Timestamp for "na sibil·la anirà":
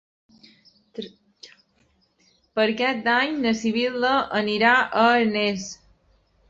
3.47-4.77